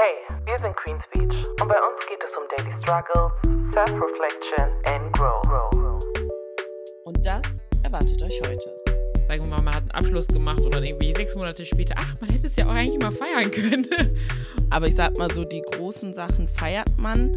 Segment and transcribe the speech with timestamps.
[0.00, 3.32] Hey, wir sind Queen's Beach und bei uns geht es um Daily Struggles,
[3.74, 5.42] Self-Reflection and Grow.
[7.04, 7.42] Und das
[7.82, 8.80] erwartet euch heute.
[9.26, 12.14] Sagen wir mal, man hat einen Abschluss gemacht und dann irgendwie sechs Monate später, ach,
[12.20, 13.88] man hätte es ja auch eigentlich mal feiern können.
[14.70, 17.36] Aber ich sag mal so, die großen Sachen feiert man,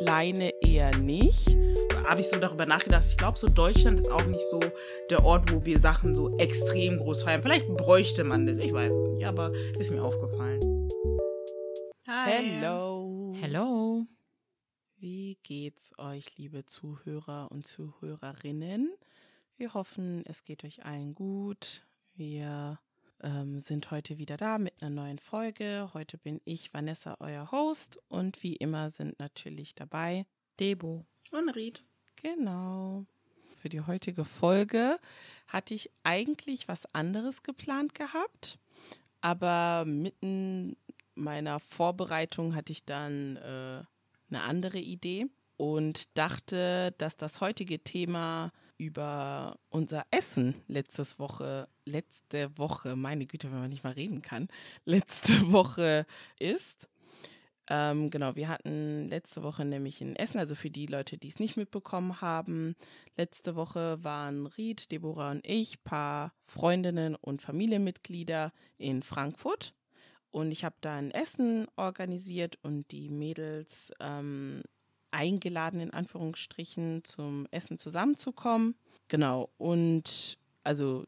[0.00, 1.56] kleine eher nicht.
[2.06, 3.06] habe ich so darüber nachgedacht.
[3.08, 4.60] Ich glaube, so Deutschland ist auch nicht so
[5.08, 7.40] der Ort, wo wir Sachen so extrem groß feiern.
[7.40, 10.73] Vielleicht bräuchte man das, ich weiß es nicht, aber ist mir aufgefallen.
[12.06, 13.34] Hello.
[13.40, 14.06] Hello.
[14.98, 18.92] Wie geht's euch, liebe Zuhörer und Zuhörerinnen?
[19.56, 21.82] Wir hoffen, es geht euch allen gut.
[22.14, 22.78] Wir
[23.22, 25.92] ähm, sind heute wieder da mit einer neuen Folge.
[25.94, 27.98] Heute bin ich, Vanessa, euer Host.
[28.08, 30.26] Und wie immer sind natürlich dabei
[30.60, 31.06] Debo.
[31.30, 31.84] Und Ried.
[32.16, 33.06] Genau.
[33.62, 34.98] Für die heutige Folge
[35.46, 38.58] hatte ich eigentlich was anderes geplant gehabt,
[39.22, 40.76] aber mitten
[41.14, 43.82] meiner Vorbereitung hatte ich dann äh,
[44.30, 52.56] eine andere Idee und dachte, dass das heutige Thema über unser Essen letztes Woche, letzte
[52.58, 54.48] Woche, meine Güte, wenn man nicht mal reden kann,
[54.84, 56.06] letzte Woche
[56.38, 56.88] ist.
[57.70, 61.38] Ähm, genau, wir hatten letzte Woche nämlich ein Essen, also für die Leute, die es
[61.38, 62.74] nicht mitbekommen haben.
[63.16, 69.74] Letzte Woche waren Ried, Deborah und ich, paar Freundinnen und Familienmitglieder in Frankfurt.
[70.34, 74.62] Und ich habe da ein Essen organisiert und die Mädels ähm,
[75.12, 78.74] eingeladen, in Anführungsstrichen, zum Essen zusammenzukommen.
[79.06, 79.48] Genau.
[79.58, 81.04] Und also,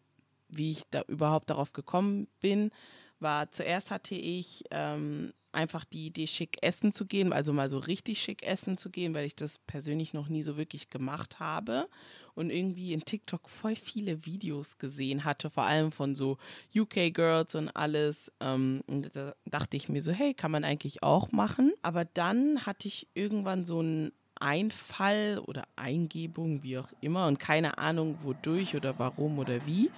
[0.48, 2.70] wie ich da überhaupt darauf gekommen bin,
[3.18, 7.78] war zuerst hatte ich ähm, einfach die Idee, schick essen zu gehen, also mal so
[7.78, 11.88] richtig schick essen zu gehen, weil ich das persönlich noch nie so wirklich gemacht habe
[12.36, 16.36] und irgendwie in TikTok voll viele Videos gesehen hatte, vor allem von so
[16.74, 18.30] UK Girls und alles.
[18.40, 21.72] Ähm, und da dachte ich mir so, hey, kann man eigentlich auch machen.
[21.82, 27.78] Aber dann hatte ich irgendwann so einen Einfall oder Eingebung, wie auch immer, und keine
[27.78, 29.90] Ahnung, wodurch oder warum oder wie,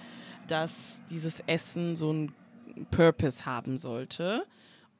[0.47, 2.33] dass dieses Essen so einen
[2.89, 4.45] Purpose haben sollte.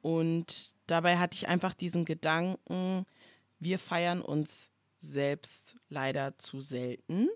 [0.02, 3.06] Und dabei hatte ich einfach diesen Gedanken,
[3.58, 4.70] wir feiern uns
[5.02, 7.28] selbst leider zu selten.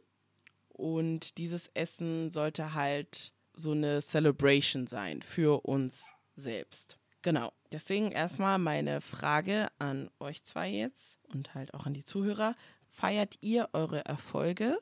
[0.68, 6.98] Und dieses Essen sollte halt so eine Celebration sein für uns selbst.
[7.22, 7.52] Genau.
[7.72, 12.54] Deswegen erstmal meine Frage an euch zwei jetzt und halt auch an die Zuhörer.
[12.90, 14.78] Feiert ihr eure Erfolge?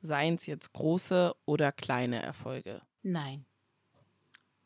[0.00, 2.82] Seien es jetzt große oder kleine Erfolge?
[3.02, 3.44] Nein.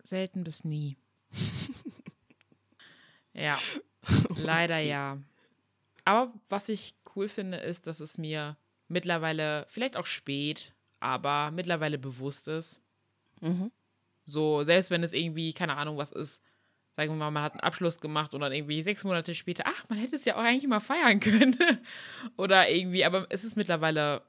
[0.03, 0.97] Selten bis nie.
[3.33, 3.59] ja,
[4.37, 5.19] leider ja.
[6.09, 8.57] Aber was ich cool finde, ist, dass es mir
[8.89, 12.81] mittlerweile, vielleicht auch spät, aber mittlerweile bewusst ist.
[13.43, 13.71] Mhm.
[14.25, 16.43] So, selbst wenn es irgendwie, keine Ahnung, was ist,
[16.93, 19.87] sagen wir mal, man hat einen Abschluss gemacht und dann irgendwie sechs Monate später, ach,
[19.91, 21.55] man hätte es ja auch eigentlich mal feiern können.
[22.39, 24.23] Oder irgendwie, aber es ist mittlerweile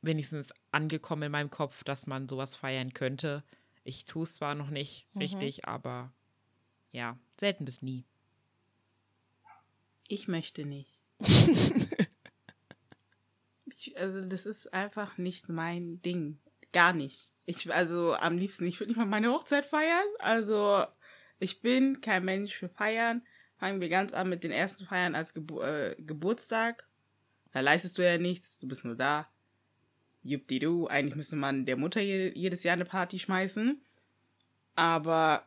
[0.00, 3.44] wenigstens angekommen in meinem Kopf, dass man sowas feiern könnte.
[3.84, 5.20] Ich tue es zwar noch nicht Mhm.
[5.20, 6.14] richtig, aber
[6.92, 8.06] ja, selten bis nie.
[10.08, 10.99] Ich möchte nicht.
[13.66, 16.38] Ich, also, das ist einfach nicht mein Ding.
[16.72, 17.30] Gar nicht.
[17.46, 20.06] Ich, also, am liebsten, ich würde nicht mal meine Hochzeit feiern.
[20.18, 20.84] Also,
[21.38, 23.22] ich bin kein Mensch für Feiern.
[23.58, 26.88] Fangen wir ganz an mit den ersten Feiern als Gebu äh, Geburtstag.
[27.52, 29.28] Da leistest du ja nichts, du bist nur da.
[30.22, 33.80] Juppdidu, eigentlich müsste man der Mutter je, jedes Jahr eine Party schmeißen.
[34.76, 35.46] Aber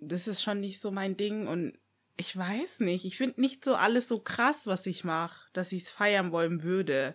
[0.00, 1.78] das ist schon nicht so mein Ding und
[2.18, 3.04] ich weiß nicht.
[3.04, 6.62] Ich finde nicht so alles so krass, was ich mache, dass ich es feiern wollen
[6.62, 7.14] würde.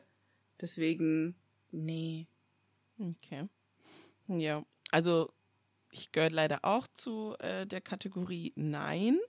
[0.62, 1.36] Deswegen,
[1.72, 2.28] nee.
[2.98, 3.50] Okay.
[4.28, 5.34] Ja, also
[5.92, 9.20] ich gehöre leider auch zu äh, der Kategorie Nein.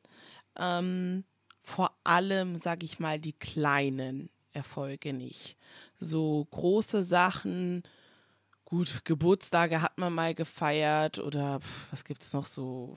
[0.56, 1.24] Ähm,
[1.60, 5.56] vor allem, sage ich mal, die kleinen Erfolge nicht.
[5.98, 7.82] So große Sachen,
[8.64, 12.96] gut, Geburtstage hat man mal gefeiert oder pf, was gibt es noch so,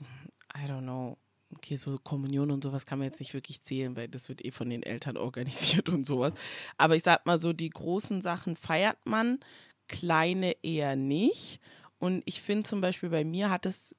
[0.56, 1.18] I don't know.
[1.56, 4.50] Okay, so Kommunion und sowas kann man jetzt nicht wirklich zählen, weil das wird eh
[4.50, 6.34] von den Eltern organisiert und sowas.
[6.76, 9.40] Aber ich sag mal so, die großen Sachen feiert man,
[9.88, 11.60] kleine eher nicht.
[11.98, 13.94] Und ich finde zum Beispiel bei mir hat es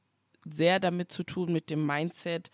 [0.46, 2.52] sehr damit zu tun mit dem Mindset,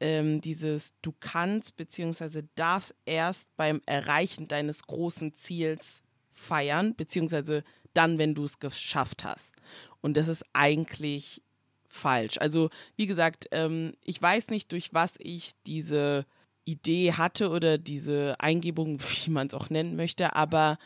[0.00, 2.42] ähm, dieses du kannst bzw.
[2.54, 6.02] darfst erst beim Erreichen deines großen Ziels
[6.32, 7.64] feiern, beziehungsweise
[7.94, 9.54] dann, wenn du es geschafft hast.
[10.00, 11.42] Und das ist eigentlich
[11.90, 12.38] falsch.
[12.38, 16.24] Also wie gesagt, ähm, ich weiß nicht, durch was ich diese
[16.64, 20.78] Idee hatte oder diese Eingebung, wie man es auch nennen möchte, aber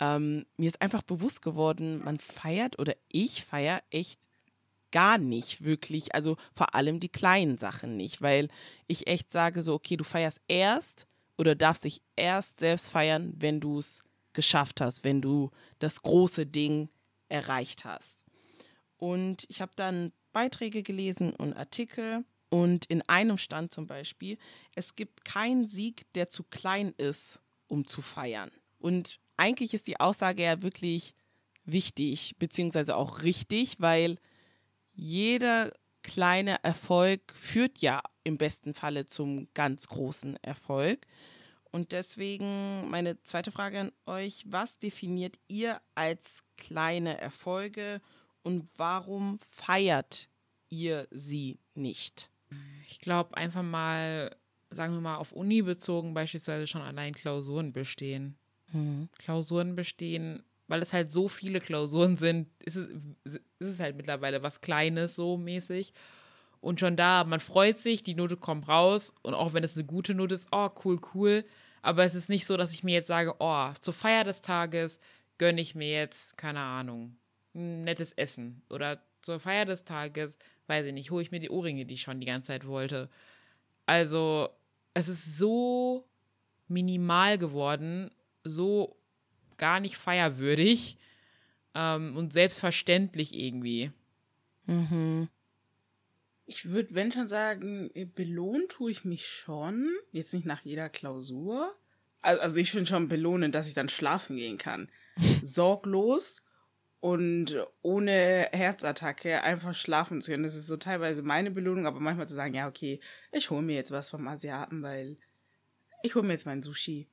[0.00, 4.20] ähm, mir ist einfach bewusst geworden, man feiert oder ich feiere echt
[4.90, 8.48] gar nicht wirklich, also vor allem die kleinen Sachen nicht, weil
[8.86, 13.60] ich echt sage so, okay, du feierst erst oder darfst dich erst selbst feiern, wenn
[13.60, 15.50] du es geschafft hast, wenn du
[15.80, 16.88] das große Ding
[17.28, 18.24] erreicht hast.
[18.96, 24.38] Und ich habe dann Beiträge gelesen und Artikel und in einem stand zum Beispiel,
[24.74, 28.50] es gibt keinen Sieg, der zu klein ist, um zu feiern.
[28.78, 31.14] Und eigentlich ist die Aussage ja wirklich
[31.64, 34.18] wichtig, beziehungsweise auch richtig, weil
[34.92, 35.72] jeder
[36.02, 41.06] kleine Erfolg führt ja im besten Falle zum ganz großen Erfolg.
[41.72, 48.00] Und deswegen meine zweite Frage an euch, was definiert ihr als kleine Erfolge
[48.44, 50.28] und warum feiert
[50.68, 52.30] ihr sie nicht?
[52.88, 54.36] Ich glaube einfach mal,
[54.70, 58.36] sagen wir mal, auf Uni bezogen beispielsweise schon allein Klausuren bestehen.
[58.72, 59.08] Mhm.
[59.18, 62.88] Klausuren bestehen, weil es halt so viele Klausuren sind, ist es,
[63.24, 65.92] ist es halt mittlerweile was Kleines so mäßig.
[66.60, 69.86] Und schon da, man freut sich, die Note kommt raus und auch wenn es eine
[69.86, 71.44] gute Note ist, oh, cool, cool.
[71.82, 75.00] Aber es ist nicht so, dass ich mir jetzt sage, oh, zur Feier des Tages
[75.38, 77.16] gönne ich mir jetzt, keine Ahnung,
[77.54, 78.62] nettes Essen.
[78.68, 82.02] Oder zur Feier des Tages, weiß ich nicht, hole ich mir die Ohrringe, die ich
[82.02, 83.08] schon die ganze Zeit wollte.
[83.86, 84.48] Also,
[84.92, 86.06] es ist so
[86.68, 88.10] minimal geworden,
[88.42, 88.96] so
[89.56, 90.98] gar nicht feierwürdig
[91.74, 93.92] ähm, und selbstverständlich irgendwie.
[94.66, 95.28] Mhm.
[96.46, 99.90] Ich würde, wenn schon sagen, belohnt tue ich mich schon.
[100.12, 101.74] Jetzt nicht nach jeder Klausur.
[102.20, 104.88] Also, also ich finde schon belohnend, dass ich dann schlafen gehen kann.
[105.42, 106.42] Sorglos
[107.04, 110.42] und ohne Herzattacke einfach schlafen zu können.
[110.42, 112.98] Das ist so teilweise meine Belohnung, aber manchmal zu sagen, ja, okay,
[113.30, 115.18] ich hole mir jetzt was vom Asiaten, weil
[116.02, 117.06] ich hole mir jetzt mein Sushi.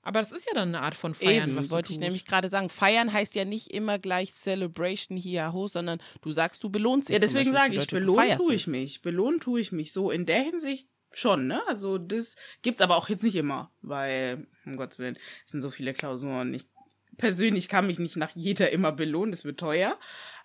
[0.00, 2.48] Aber das ist ja dann eine Art von Feiern, Eben, was wollte ich nämlich gerade
[2.48, 2.70] sagen.
[2.70, 7.14] Feiern heißt ja nicht immer gleich Celebration hier ho, sondern du sagst, du belohnst dich.
[7.14, 9.02] Ja, deswegen sage ich, belohnt tue ich mich.
[9.02, 9.92] Belohnt tue ich mich.
[9.92, 11.60] So in der Hinsicht schon, ne?
[11.68, 15.68] Also das gibt's aber auch jetzt nicht immer, weil, um Gottes Willen, es sind so
[15.68, 16.54] viele Klausuren.
[16.54, 16.70] Ich
[17.16, 19.98] persönlich kann mich nicht nach jeder immer belohnen, das wird teuer.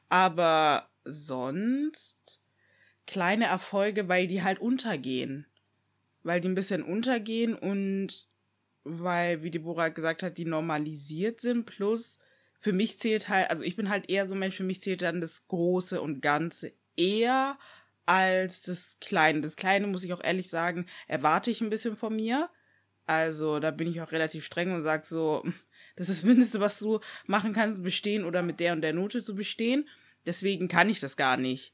[0.09, 2.41] Aber sonst
[3.07, 5.45] kleine Erfolge, weil die halt untergehen.
[6.23, 8.27] Weil die ein bisschen untergehen und
[8.83, 11.65] weil, wie Deborah gesagt hat, die normalisiert sind.
[11.65, 12.19] Plus,
[12.59, 15.01] für mich zählt halt, also ich bin halt eher so ein Mensch, für mich zählt
[15.01, 17.57] dann das Große und Ganze eher
[18.05, 19.41] als das Kleine.
[19.41, 22.49] Das Kleine, muss ich auch ehrlich sagen, erwarte ich ein bisschen von mir.
[23.05, 25.43] Also da bin ich auch relativ streng und sage so,
[25.95, 29.21] das ist das Mindeste, was du machen kannst, bestehen oder mit der und der Note
[29.21, 29.87] zu bestehen.
[30.25, 31.73] Deswegen kann ich das gar nicht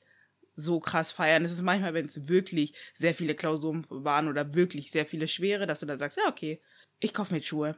[0.56, 1.46] so krass feiern.
[1.46, 5.68] Es ist manchmal, wenn es wirklich sehr viele Klausuren waren oder wirklich sehr viele schwere,
[5.68, 6.60] dass du dann sagst, ja, okay,
[7.00, 7.78] ich kaufe mir Schuhe.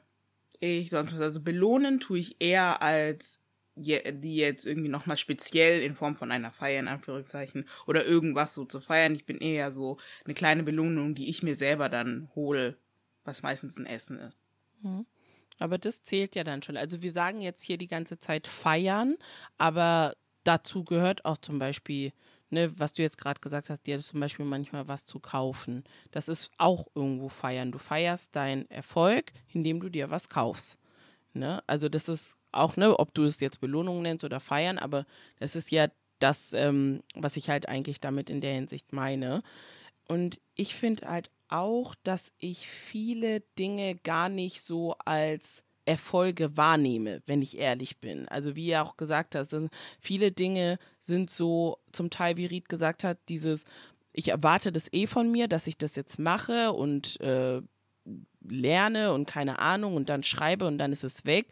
[0.59, 1.21] Ich sonst was.
[1.21, 3.39] Also belohnen tue ich eher als
[3.75, 8.65] die jetzt irgendwie nochmal speziell in Form von einer Feier, in Anführungszeichen, oder irgendwas so
[8.65, 9.15] zu feiern.
[9.15, 12.77] Ich bin eher so eine kleine Belohnung, die ich mir selber dann hole,
[13.23, 14.37] was meistens ein Essen ist.
[15.59, 16.77] Aber das zählt ja dann schon.
[16.77, 19.15] Also wir sagen jetzt hier die ganze Zeit feiern,
[19.57, 22.13] aber dazu gehört auch zum Beispiel,
[22.49, 25.83] ne, was du jetzt gerade gesagt hast, dir zum Beispiel manchmal was zu kaufen.
[26.11, 27.71] Das ist auch irgendwo feiern.
[27.71, 30.77] Du feierst deinen Erfolg, indem du dir was kaufst.
[31.33, 31.61] Ne?
[31.67, 35.05] Also das ist auch, ne, ob du es jetzt Belohnung nennst oder feiern, aber
[35.39, 35.87] das ist ja
[36.19, 39.43] das, ähm, was ich halt eigentlich damit in der Hinsicht meine.
[40.09, 47.21] Und ich finde halt auch, dass ich viele Dinge gar nicht so als Erfolge wahrnehme,
[47.25, 48.27] wenn ich ehrlich bin.
[48.27, 49.55] Also wie ihr auch gesagt hast,
[49.99, 53.65] viele Dinge sind so zum Teil, wie Ried gesagt hat, dieses,
[54.11, 57.61] ich erwarte das eh von mir, dass ich das jetzt mache und äh,
[58.47, 61.47] lerne und keine Ahnung und dann schreibe und dann ist es weg.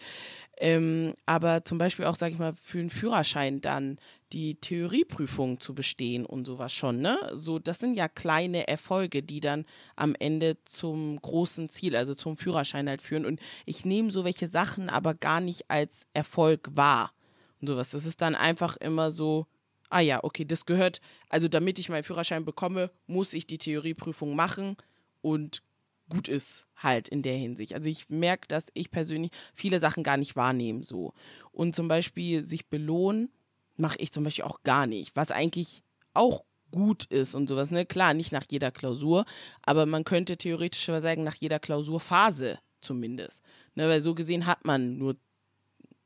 [0.60, 3.98] Ähm, aber zum Beispiel auch, sage ich mal, für einen Führerschein dann
[4.34, 7.18] die Theorieprüfung zu bestehen und sowas schon, ne?
[7.34, 9.66] So, das sind ja kleine Erfolge, die dann
[9.96, 13.26] am Ende zum großen Ziel, also zum Führerschein halt führen.
[13.26, 17.14] Und ich nehme so welche Sachen aber gar nicht als Erfolg wahr
[17.62, 17.92] und sowas.
[17.92, 19.48] Das ist dann einfach immer so,
[19.90, 24.36] ah ja, okay, das gehört, also damit ich meinen Führerschein bekomme, muss ich die Theorieprüfung
[24.36, 24.76] machen
[25.22, 25.62] und
[26.10, 27.74] gut ist halt in der Hinsicht.
[27.74, 31.14] Also ich merke, dass ich persönlich viele Sachen gar nicht wahrnehme so.
[31.52, 33.30] Und zum Beispiel sich belohnen,
[33.78, 37.72] mache ich zum Beispiel auch gar nicht, was eigentlich auch gut ist und sowas.
[37.72, 37.86] Ne?
[37.86, 39.26] Klar, nicht nach jeder Klausur,
[39.64, 43.44] aber man könnte theoretisch sagen, nach jeder Klausurphase zumindest.
[43.76, 43.88] Ne?
[43.88, 45.16] Weil so gesehen hat man nur,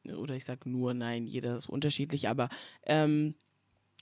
[0.05, 2.49] oder ich sage nur, nein, jeder ist unterschiedlich, aber
[2.83, 3.35] ähm,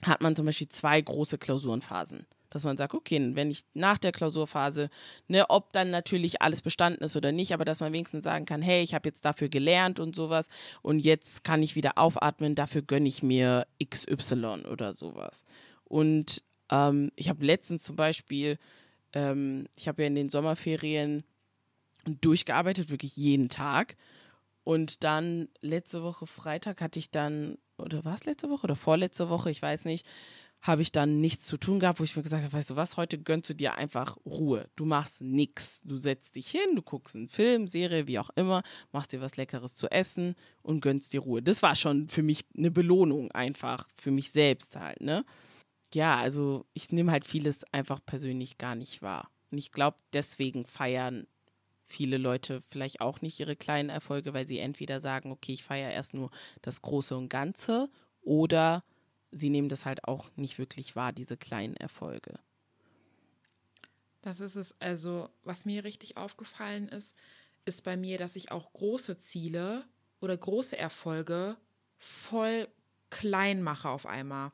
[0.02, 2.26] hat man zum Beispiel zwei große Klausurenphasen.
[2.50, 4.90] Dass man sagt, okay, wenn ich nach der Klausurphase,
[5.28, 8.60] ne, ob dann natürlich alles bestanden ist oder nicht, aber dass man wenigstens sagen kann,
[8.60, 10.48] hey, ich habe jetzt dafür gelernt und sowas
[10.82, 15.44] und jetzt kann ich wieder aufatmen, dafür gönne ich mir XY oder sowas.
[15.84, 18.58] Und ähm, ich habe letztens zum Beispiel,
[19.12, 21.24] ähm, ich habe ja in den Sommerferien
[22.20, 23.96] durchgearbeitet, wirklich jeden Tag.
[24.64, 29.28] Und dann letzte Woche Freitag hatte ich dann, oder war es letzte Woche oder vorletzte
[29.28, 30.06] Woche, ich weiß nicht,
[30.62, 32.96] habe ich dann nichts zu tun gehabt, wo ich mir gesagt habe, weißt du was,
[32.96, 34.68] heute gönnst du dir einfach Ruhe.
[34.76, 35.80] Du machst nichts.
[35.84, 38.62] Du setzt dich hin, du guckst einen Film, Serie, wie auch immer,
[38.92, 41.42] machst dir was Leckeres zu essen und gönnst dir Ruhe.
[41.42, 45.24] Das war schon für mich eine Belohnung einfach, für mich selbst halt, ne?
[45.94, 49.30] Ja, also ich nehme halt vieles einfach persönlich gar nicht wahr.
[49.50, 51.26] Und ich glaube, deswegen feiern
[51.86, 55.90] viele Leute vielleicht auch nicht ihre kleinen Erfolge, weil sie entweder sagen, okay, ich feiere
[55.90, 56.30] erst nur
[56.62, 57.90] das Große und Ganze
[58.22, 58.84] oder
[59.30, 62.38] sie nehmen das halt auch nicht wirklich wahr, diese kleinen Erfolge.
[64.22, 64.78] Das ist es.
[64.80, 67.16] Also, was mir richtig aufgefallen ist,
[67.64, 69.84] ist bei mir, dass ich auch große Ziele
[70.20, 71.56] oder große Erfolge
[71.98, 72.68] voll
[73.10, 74.50] klein mache auf einmal.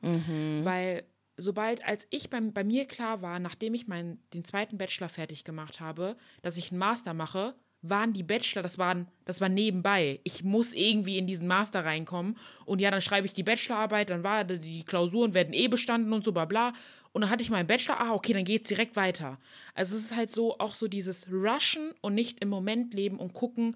[0.65, 1.03] Weil
[1.37, 5.43] sobald, als ich bei, bei mir klar war, nachdem ich meinen, den zweiten Bachelor fertig
[5.43, 10.19] gemacht habe, dass ich einen Master mache, waren die Bachelor, das waren, das war nebenbei.
[10.23, 12.37] Ich muss irgendwie in diesen Master reinkommen.
[12.65, 16.23] Und ja, dann schreibe ich die Bachelorarbeit, dann war die Klausuren werden eh bestanden und
[16.23, 16.73] so, bla bla.
[17.13, 19.39] Und dann hatte ich meinen Bachelor, ah, okay, dann geht's direkt weiter.
[19.73, 23.33] Also es ist halt so, auch so dieses Rushen und nicht im Moment leben und
[23.33, 23.75] gucken,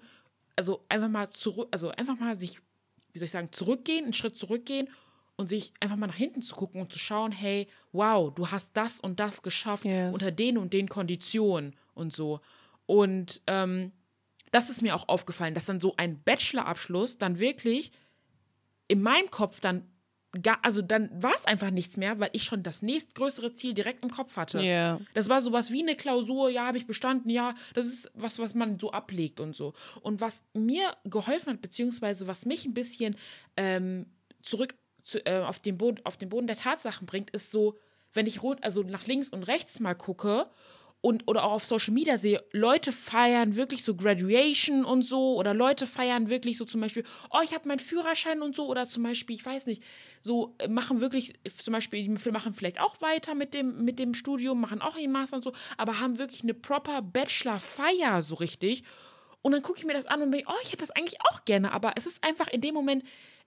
[0.56, 2.60] also einfach mal zurück, also einfach mal sich,
[3.12, 4.88] wie soll ich sagen, zurückgehen, einen Schritt zurückgehen
[5.36, 8.76] und sich einfach mal nach hinten zu gucken und zu schauen, hey, wow, du hast
[8.76, 10.12] das und das geschafft Yes.
[10.12, 12.40] unter den und den Konditionen und so.
[12.86, 13.92] Und ähm,
[14.50, 17.92] das ist mir auch aufgefallen, dass dann so ein Bachelorabschluss dann wirklich
[18.88, 19.88] in meinem Kopf dann
[20.40, 24.02] gar, also dann war es einfach nichts mehr, weil ich schon das nächstgrößere Ziel direkt
[24.02, 24.60] im Kopf hatte.
[24.60, 25.00] Ja.
[25.14, 28.54] Das war sowas wie eine Klausur, ja, habe ich bestanden, ja, das ist was, was
[28.54, 29.74] man so ablegt und so.
[30.00, 33.14] Und was mir geholfen hat, beziehungsweise was mich ein bisschen
[33.56, 34.06] ähm,
[34.42, 37.76] zurück zu, äh, auf, den Boden, auf den Boden der Tatsachen bringt, ist so,
[38.14, 40.48] wenn ich rund, also nach links und rechts mal gucke
[41.02, 45.52] und oder auch auf Social Media sehe, Leute feiern wirklich so Graduation und so oder
[45.52, 49.02] Leute feiern wirklich so zum Beispiel, oh, ich habe meinen Führerschein und so oder zum
[49.02, 49.82] Beispiel, ich weiß nicht,
[50.20, 54.14] so äh, machen wirklich, zum Beispiel, die machen vielleicht auch weiter mit dem, mit dem
[54.14, 58.84] Studium, machen auch ihren Master und so, aber haben wirklich eine proper Bachelor-Feier so richtig.
[59.42, 61.44] Und dann gucke ich mir das an und denke, oh, ich hätte das eigentlich auch
[61.44, 63.02] gerne, aber es ist einfach in dem Moment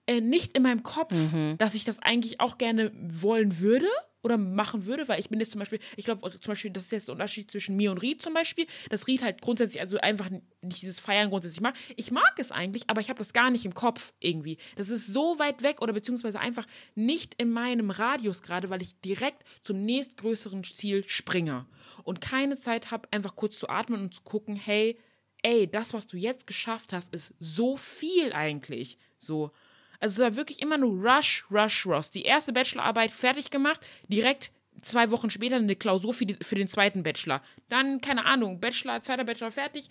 [0.06, 1.14] äh, nicht in meinem Kopf,
[1.56, 3.88] dass ich das eigentlich auch gerne wollen würde
[4.26, 6.92] oder machen würde, weil ich bin jetzt zum Beispiel, ich glaube zum Beispiel, das ist
[6.92, 10.28] jetzt der Unterschied zwischen mir und Ried zum Beispiel, dass Ried halt grundsätzlich also einfach
[10.62, 11.76] nicht dieses Feiern grundsätzlich mag.
[11.94, 14.58] Ich mag es eigentlich, aber ich habe das gar nicht im Kopf irgendwie.
[14.74, 16.66] Das ist so weit weg oder beziehungsweise einfach
[16.96, 21.66] nicht in meinem Radius gerade, weil ich direkt zum nächstgrößeren Ziel springe
[22.02, 24.98] und keine Zeit habe, einfach kurz zu atmen und zu gucken, hey,
[25.42, 28.98] ey, das, was du jetzt geschafft hast, ist so viel eigentlich.
[29.18, 29.52] So.
[30.00, 32.10] Also es war wirklich immer nur Rush, Rush, Rush.
[32.10, 36.68] Die erste Bachelorarbeit fertig gemacht, direkt zwei Wochen später eine Klausur für, die, für den
[36.68, 37.42] zweiten Bachelor.
[37.68, 39.88] Dann, keine Ahnung, Bachelor, zweiter Bachelor fertig,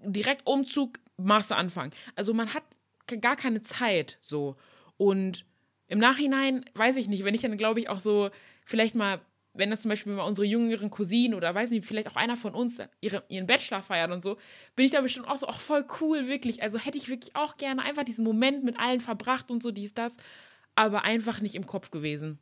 [0.00, 1.92] direkt Umzug, Master anfangen.
[2.14, 2.64] Also man hat
[3.20, 4.56] gar keine Zeit so.
[4.96, 5.44] Und
[5.88, 8.30] im Nachhinein, weiß ich nicht, wenn ich dann, glaube ich, auch so
[8.64, 9.20] vielleicht mal,
[9.56, 12.54] wenn das zum Beispiel mal unsere jüngeren Cousinen oder weiß nicht, vielleicht auch einer von
[12.54, 14.36] uns ihre, ihren Bachelor feiert und so,
[14.74, 16.62] bin ich da bestimmt auch so, ach, voll cool, wirklich.
[16.62, 19.94] Also hätte ich wirklich auch gerne einfach diesen Moment mit allen verbracht und so, dies,
[19.94, 20.16] das,
[20.74, 22.38] aber einfach nicht im Kopf gewesen.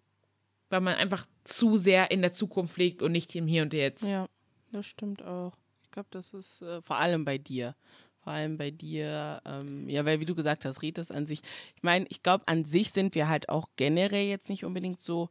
[0.70, 4.06] Weil man einfach zu sehr in der Zukunft liegt und nicht im Hier und Jetzt.
[4.06, 4.28] Ja,
[4.72, 5.52] das stimmt auch.
[5.82, 7.76] Ich glaube, das ist äh, vor allem bei dir.
[8.24, 11.42] Vor allem bei dir, ähm, ja, weil wie du gesagt hast, Ritas an sich,
[11.76, 15.28] ich meine, ich glaube, an sich sind wir halt auch generell jetzt nicht unbedingt so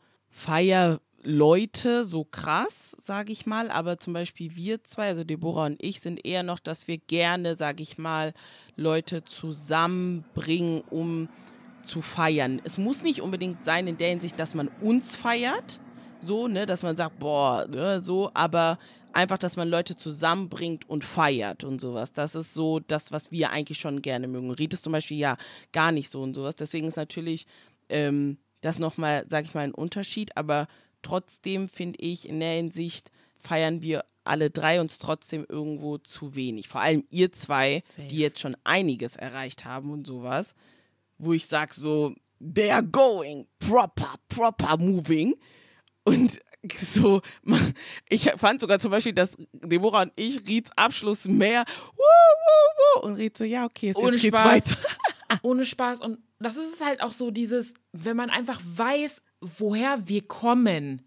[1.23, 6.01] Feierleute, so krass, sage ich mal, aber zum Beispiel wir zwei, also Deborah und ich,
[6.01, 8.33] sind eher noch, dass wir gerne, sage ich mal,
[8.75, 11.29] Leute zusammenbringen, um
[11.83, 12.61] zu feiern.
[12.63, 15.79] Es muss nicht unbedingt sein in der Hinsicht, dass man uns feiert,
[16.19, 18.77] so, ne, dass man sagt, boah, ne, so, aber
[19.11, 22.13] einfach, dass man Leute zusammenbringt und feiert und sowas.
[22.13, 24.51] Das ist so das, was wir eigentlich schon gerne mögen.
[24.51, 25.37] Riet ist zum Beispiel ja
[25.71, 26.55] gar nicht so und sowas.
[26.55, 27.45] Deswegen ist natürlich
[27.89, 30.67] ähm, das nochmal, sag ich mal, ein Unterschied, aber
[31.03, 36.67] trotzdem finde ich, in der Hinsicht feiern wir alle drei uns trotzdem irgendwo zu wenig.
[36.67, 38.07] Vor allem ihr zwei, Safe.
[38.07, 40.55] die jetzt schon einiges erreicht haben und sowas,
[41.17, 45.35] wo ich sag so, they are going proper, proper moving.
[46.03, 46.39] Und
[46.79, 47.21] so,
[48.09, 53.07] ich fand sogar zum Beispiel, dass Deborah und ich Rieds Abschluss mehr, wuh, wuh, wuh,
[53.07, 54.77] und Ried so, ja, okay, jetzt, jetzt geht's weiter.
[55.41, 56.01] Ohne Spaß.
[56.01, 61.01] Und das ist halt auch so dieses, wenn man einfach weiß, woher wir kommen.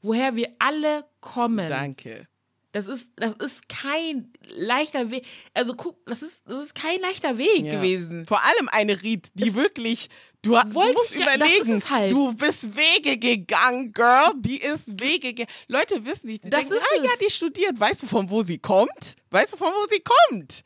[0.00, 1.68] woher wir alle kommen.
[1.68, 2.28] Danke.
[2.72, 5.24] Das ist, das ist kein leichter Weg.
[5.54, 7.72] Also guck, das ist, das ist kein leichter Weg Ja.
[7.76, 8.24] gewesen.
[8.26, 10.08] Vor allem eine Ried, die wirklich,
[10.42, 12.12] du, du musst ja- überlegen, es halt.
[12.12, 15.50] du bist Wege gegangen, Girl, die ist Wege gegangen.
[15.66, 17.26] Leute wissen nicht, die Das denken, ist ah ja, es.
[17.26, 19.16] die studiert, weißt du, von wo sie kommt?
[19.30, 20.62] Weißt du, von wo sie kommt?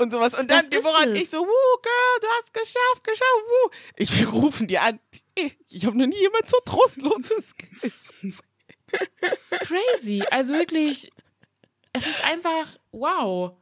[0.00, 0.32] Und sowas.
[0.32, 3.70] Und dann Deborah und ich so, wuh, Girl, du hast geschafft, geschafft, wuh.
[3.96, 4.98] Ich, wir rufen die an.
[5.68, 7.54] Ich, habe noch nie jemand so trostloses.
[9.50, 10.22] Crazy.
[10.30, 11.10] Also wirklich,
[11.92, 13.52] es ist einfach wow.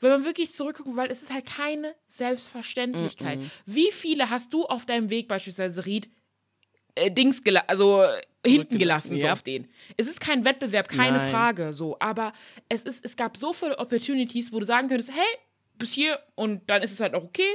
[0.00, 3.38] Wenn man wirklich zurückguckt, weil es ist halt keine Selbstverständlichkeit.
[3.64, 6.10] Wie viele hast du auf deinem Weg beispielsweise, Ried,
[6.94, 9.32] äh, Dings also äh, hinten gelassen so ja.
[9.32, 9.68] auf den.
[9.96, 11.30] Es ist kein Wettbewerb, keine Nein.
[11.30, 11.96] Frage, so.
[12.00, 12.32] Aber
[12.68, 15.38] es ist, es gab so viele Opportunities, wo du sagen könntest, hey,
[15.78, 17.48] bis hier und dann ist es halt auch okay.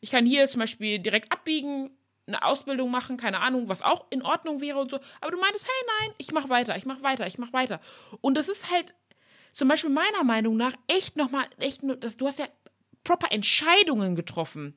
[0.00, 1.90] Ich kann hier zum Beispiel direkt abbiegen,
[2.26, 4.98] eine Ausbildung machen, keine Ahnung, was auch in Ordnung wäre und so.
[5.20, 7.80] Aber du meintest, hey, nein, ich mach weiter, ich mach weiter, ich mach weiter.
[8.20, 8.94] Und das ist halt
[9.52, 12.48] zum Beispiel meiner Meinung nach echt nochmal, echt, nur- das, du hast ja
[13.02, 14.74] proper Entscheidungen getroffen.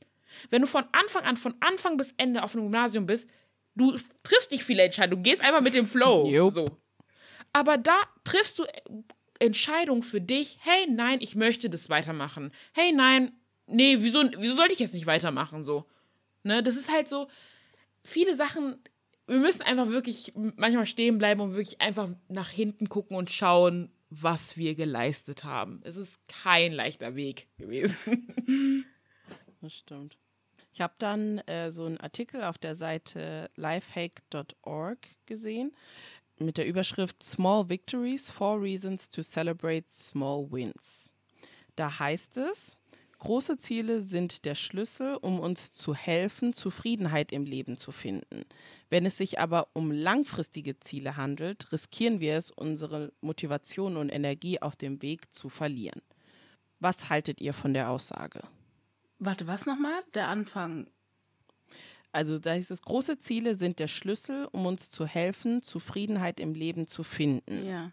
[0.49, 3.29] Wenn du von Anfang an, von Anfang bis Ende auf einem Gymnasium bist,
[3.77, 6.27] du triffst nicht viele Entscheidungen, gehst einfach mit dem Flow.
[6.27, 6.53] Jupp.
[6.53, 6.65] So.
[7.53, 8.65] Aber da triffst du
[9.39, 12.51] Entscheidungen für dich, hey, nein, ich möchte das weitermachen.
[12.73, 13.31] Hey, nein,
[13.67, 15.63] nee, wieso, wieso sollte ich jetzt nicht weitermachen?
[15.63, 15.85] So.
[16.43, 17.27] Ne, das ist halt so,
[18.03, 18.79] viele Sachen,
[19.27, 23.91] wir müssen einfach wirklich manchmal stehen bleiben und wirklich einfach nach hinten gucken und schauen,
[24.09, 25.81] was wir geleistet haben.
[25.83, 27.95] Es ist kein leichter Weg gewesen.
[29.59, 30.17] Das stimmt.
[30.77, 35.71] Ich habe dann äh, so einen Artikel auf der Seite lifehack.org gesehen
[36.37, 41.09] mit der Überschrift Small Victories, Four Reasons to Celebrate Small Wins.
[41.75, 42.77] Da heißt es,
[43.17, 48.45] große Ziele sind der Schlüssel, um uns zu helfen, Zufriedenheit im Leben zu finden.
[48.91, 54.61] Wenn es sich aber um langfristige Ziele handelt, riskieren wir es, unsere Motivation und Energie
[54.61, 56.03] auf dem Weg zu verlieren.
[56.79, 58.43] Was haltet ihr von der Aussage?
[59.19, 60.03] Warte, was nochmal?
[60.13, 60.89] Der Anfang.
[62.11, 66.53] Also da heißt es, große Ziele sind der Schlüssel, um uns zu helfen, Zufriedenheit im
[66.53, 67.65] Leben zu finden.
[67.65, 67.91] Ja.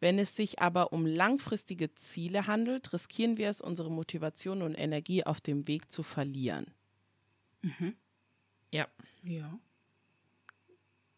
[0.00, 5.24] Wenn es sich aber um langfristige Ziele handelt, riskieren wir es, unsere Motivation und Energie
[5.24, 6.66] auf dem Weg zu verlieren.
[8.72, 8.88] Ja.
[9.22, 9.58] Ja.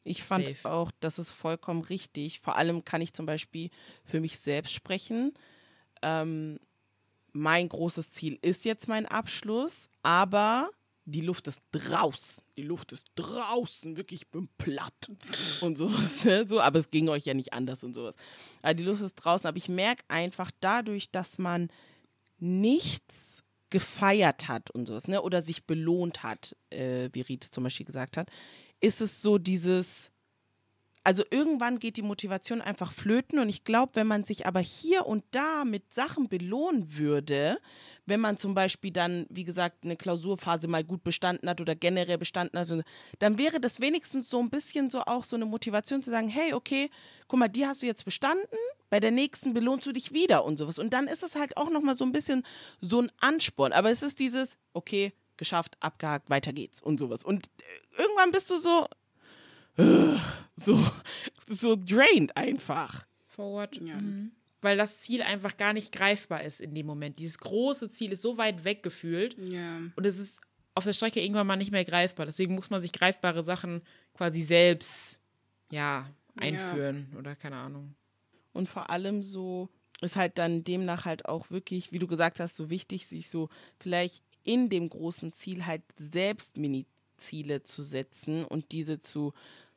[0.04, 0.70] Ich fand Safe.
[0.70, 2.40] auch, das ist vollkommen richtig.
[2.40, 3.70] Vor allem kann ich zum Beispiel
[4.04, 5.33] für mich selbst sprechen.
[6.02, 6.61] Ähm,
[7.35, 10.70] mein großes Ziel ist jetzt mein Abschluss, aber
[11.05, 12.42] die Luft ist draußen.
[12.57, 15.11] Die Luft ist draußen, wirklich, ich bin platt
[15.61, 16.25] und sowas.
[16.25, 16.47] Ne?
[16.49, 18.14] So, aber es ging euch ja nicht anders und sowas.
[18.62, 21.68] Aber die Luft ist draußen, aber ich merke einfach dadurch, dass man
[22.38, 25.20] nichts gefeiert hat und sowas, ne?
[25.20, 28.31] oder sich belohnt hat, äh, wie Riet zum Beispiel gesagt hat,
[28.81, 30.12] ist es so dieses,
[31.05, 35.07] also irgendwann geht die Motivation einfach flöten und ich glaube, wenn man sich aber hier
[35.07, 37.59] und da mit Sachen belohnen würde,
[38.07, 42.17] wenn man zum Beispiel dann, wie gesagt, eine Klausurphase mal gut bestanden hat oder generell
[42.17, 42.69] bestanden hat,
[43.19, 46.55] dann wäre das wenigstens so ein bisschen so auch so eine Motivation zu sagen, hey,
[46.55, 46.90] okay,
[47.29, 48.47] guck mal, die hast du jetzt bestanden,
[48.88, 50.79] bei der nächsten belohnst du dich wieder und sowas.
[50.79, 52.47] Und dann ist es halt auch nochmal so ein bisschen
[52.81, 53.73] so ein Ansporn.
[53.73, 57.25] Aber es ist dieses, okay, geschafft, abgehakt, weiter geht's und sowas.
[57.25, 58.87] Und äh, irgendwann bist du so,
[60.56, 60.78] so,
[61.48, 63.06] so drained einfach.
[63.26, 63.76] Forward.
[63.80, 63.96] Ja.
[63.96, 64.32] Mhm.
[64.60, 67.18] Weil das Ziel einfach gar nicht greifbar ist in dem Moment.
[67.18, 69.78] Dieses große Ziel ist so weit weg gefühlt Ja.
[69.96, 70.40] und es ist
[70.74, 72.26] auf der Strecke irgendwann mal nicht mehr greifbar.
[72.26, 73.82] Deswegen muss man sich greifbare Sachen
[74.14, 75.20] quasi selbst,
[75.70, 77.94] ja, einführen oder keine Ahnung.
[78.52, 79.68] Und vor allem so
[80.00, 83.48] ist halt dann demnach halt auch wirklich, wie du gesagt hast, so wichtig, sich so
[83.78, 89.32] vielleicht in dem großen Ziel halt selbst Mini-Ziele zu setzen und diese zu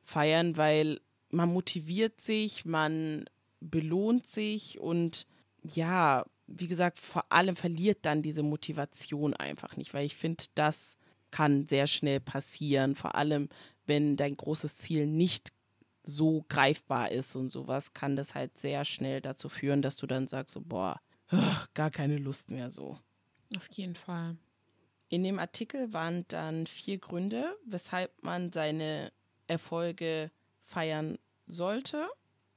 [0.08, 3.26] feiern, weil man motiviert sich, man
[3.60, 5.28] belohnt sich und
[5.64, 10.96] ja, wie gesagt, vor allem verliert dann diese Motivation einfach nicht, weil ich finde, das
[11.30, 13.50] kann sehr schnell passieren, vor allem
[13.86, 15.52] wenn dein großes Ziel nicht
[16.04, 20.28] so greifbar ist und sowas, kann das halt sehr schnell dazu führen, dass du dann
[20.28, 21.02] sagst, so, boah,
[21.74, 22.98] gar keine Lust mehr so.
[23.58, 24.38] Auf jeden Fall.
[25.10, 29.12] In dem Artikel waren dann vier Gründe, weshalb man seine
[29.48, 30.32] Erfolge
[30.66, 32.08] feiern sollte.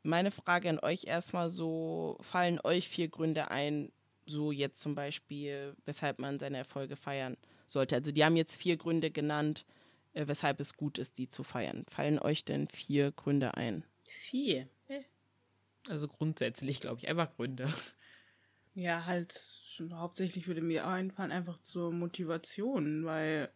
[0.03, 3.93] Meine Frage an euch erstmal so, fallen euch vier Gründe ein,
[4.27, 7.97] so jetzt zum Beispiel, weshalb man seine Erfolge feiern sollte?
[7.97, 9.67] Also die haben jetzt vier Gründe genannt,
[10.13, 11.85] äh, weshalb es gut ist, die zu feiern.
[11.89, 13.85] Fallen euch denn vier Gründe ein?
[14.05, 14.69] Vier.
[15.89, 17.69] Also grundsätzlich, glaube ich, einfach Gründe.
[18.75, 23.51] Ja, halt, hauptsächlich würde mir einfallen, einfach zur Motivation, weil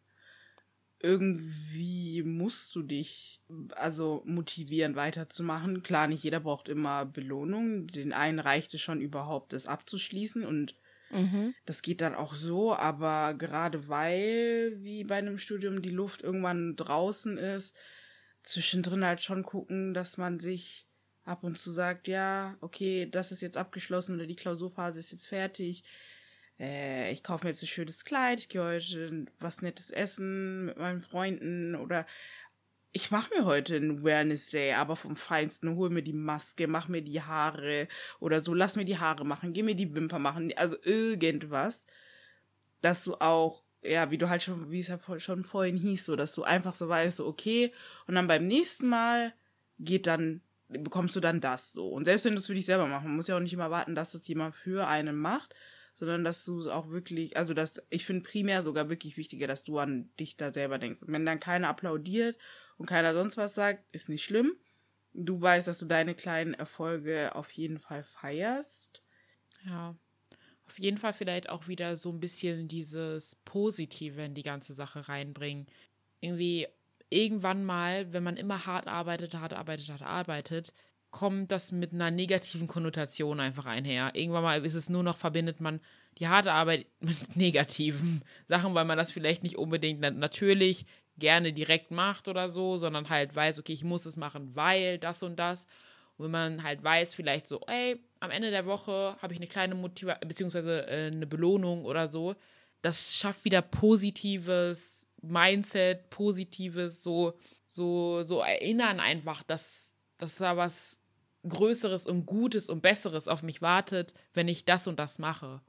[1.04, 3.40] irgendwie musst du dich
[3.76, 5.82] also motivieren weiterzumachen.
[5.82, 7.86] Klar, nicht jeder braucht immer Belohnung.
[7.88, 10.74] Den einen reicht es schon überhaupt, das abzuschließen und
[11.10, 11.54] Mhm.
[11.66, 16.76] das geht dann auch so, aber gerade weil, wie bei einem Studium, die Luft irgendwann
[16.76, 17.76] draußen ist,
[18.42, 20.86] zwischendrin halt schon gucken, dass man sich
[21.24, 25.26] ab und zu sagt, ja, okay, das ist jetzt abgeschlossen oder die Klausurphase ist jetzt
[25.26, 25.84] fertig.
[26.58, 30.78] Äh, ich kaufe mir jetzt ein schönes Kleid, ich gehe heute was Nettes essen mit
[30.78, 32.06] meinen Freunden oder
[32.96, 35.74] ich mache mir heute einen Wellness Day, aber vom Feinsten.
[35.74, 37.88] Hol mir die Maske, mach mir die Haare
[38.20, 41.86] oder so, lass mir die Haare machen, geh mir die Wimper machen, also irgendwas,
[42.82, 46.14] dass du auch, ja, wie du halt schon, wie es ja schon vorhin hieß, so,
[46.14, 47.72] dass du einfach so weißt, so, okay,
[48.06, 49.34] und dann beim nächsten Mal
[49.80, 51.88] geht dann, bekommst du dann das so.
[51.88, 53.72] Und selbst wenn du es für dich selber machst, man muss ja auch nicht immer
[53.72, 55.52] warten, dass es jemand für einen macht,
[55.94, 59.64] sondern dass du es auch wirklich, also das, ich finde primär sogar wirklich wichtiger, dass
[59.64, 61.02] du an dich da selber denkst.
[61.02, 62.36] Und wenn dann keiner applaudiert
[62.76, 64.56] und keiner sonst was sagt, ist nicht schlimm.
[65.12, 69.02] Du weißt, dass du deine kleinen Erfolge auf jeden Fall feierst.
[69.64, 69.96] Ja.
[70.66, 75.08] Auf jeden Fall vielleicht auch wieder so ein bisschen dieses Positive in die ganze Sache
[75.08, 75.66] reinbringen.
[76.20, 76.66] Irgendwie
[77.10, 80.72] irgendwann mal, wenn man immer hart arbeitet, hart arbeitet, hart arbeitet,
[81.14, 84.10] kommt das mit einer negativen Konnotation einfach einher.
[84.14, 85.80] Irgendwann mal ist es nur noch, verbindet man
[86.18, 91.52] die harte Arbeit mit negativen Sachen, weil man das vielleicht nicht unbedingt na- natürlich gerne
[91.52, 95.36] direkt macht oder so, sondern halt weiß, okay, ich muss es machen, weil das und
[95.38, 95.68] das.
[96.16, 99.46] Und wenn man halt weiß, vielleicht so, ey, am Ende der Woche habe ich eine
[99.46, 102.34] kleine Motivation, beziehungsweise äh, eine Belohnung oder so,
[102.82, 111.03] das schafft wieder positives Mindset, positives, so, so, so erinnern einfach, dass, dass da was
[111.48, 115.60] Größeres und Gutes und Besseres auf mich wartet, wenn ich das und das mache.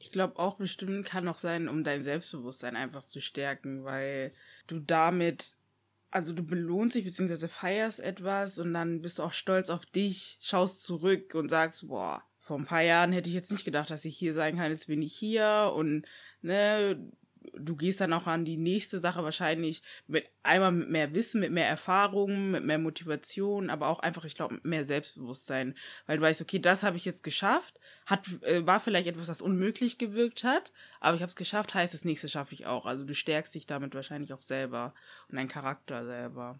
[0.00, 4.32] Ich glaube auch bestimmt kann auch sein, um dein Selbstbewusstsein einfach zu stärken, weil
[4.66, 5.56] du damit,
[6.10, 7.48] also du belohnst dich bzw.
[7.48, 12.22] feierst etwas und dann bist du auch stolz auf dich, schaust zurück und sagst, boah,
[12.40, 14.86] vor ein paar Jahren hätte ich jetzt nicht gedacht, dass ich hier sein kann, jetzt
[14.86, 16.06] bin ich hier und
[16.42, 17.10] ne,
[17.54, 21.52] du gehst dann auch an die nächste Sache wahrscheinlich mit einmal mit mehr Wissen, mit
[21.52, 25.74] mehr Erfahrung, mit mehr Motivation, aber auch einfach, ich glaube, mehr Selbstbewusstsein,
[26.06, 29.42] weil du weißt, okay, das habe ich jetzt geschafft, hat äh, war vielleicht etwas, das
[29.42, 32.86] unmöglich gewirkt hat, aber ich habe es geschafft, heißt das nächste schaffe ich auch.
[32.86, 34.94] Also du stärkst dich damit wahrscheinlich auch selber
[35.28, 36.58] und deinen Charakter selber.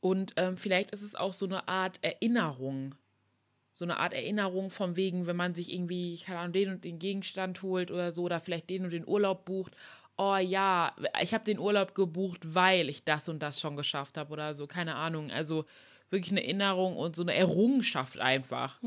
[0.00, 2.94] Und ähm, vielleicht ist es auch so eine Art Erinnerung.
[3.72, 6.98] So eine Art Erinnerung von wegen, wenn man sich irgendwie, keine Ahnung, den und den
[6.98, 9.76] Gegenstand holt oder so, oder vielleicht den und den Urlaub bucht.
[10.18, 14.32] Oh ja, ich habe den Urlaub gebucht, weil ich das und das schon geschafft habe
[14.32, 15.30] oder so, keine Ahnung.
[15.30, 15.64] Also
[16.10, 18.82] wirklich eine Erinnerung und so eine Errungenschaft einfach.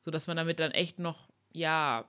[0.00, 2.04] So dass man damit dann echt noch, ja,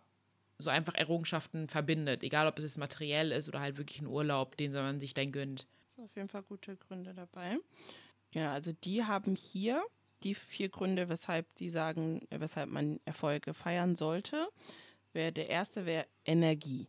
[0.58, 2.24] so einfach Errungenschaften verbindet.
[2.24, 5.32] Egal, ob es jetzt materiell ist oder halt wirklich ein Urlaub, den man sich dann
[5.32, 5.68] gönnt.
[5.98, 7.58] Auf jeden Fall gute Gründe dabei.
[8.34, 9.84] Ja, also die haben hier
[10.24, 14.50] die vier Gründe, weshalb die sagen, äh, weshalb man Erfolge feiern sollte.
[15.14, 16.88] Der erste wäre Energie.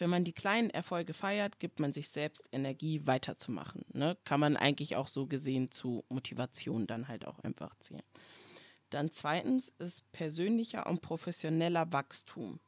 [0.00, 3.84] Wenn man die kleinen Erfolge feiert, gibt man sich selbst Energie weiterzumachen.
[3.92, 4.16] Ne?
[4.24, 8.02] Kann man eigentlich auch so gesehen zu Motivation dann halt auch einfach zählen.
[8.88, 12.60] Dann zweitens ist persönlicher und professioneller Wachstum.